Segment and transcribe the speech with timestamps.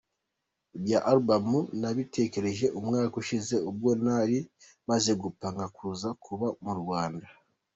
[0.77, 1.45] "Ibya Album
[1.81, 4.37] nabitekereje umwaka ushize ubwo nari
[4.89, 7.27] maze gupanga kuza kuba mu Rwanda.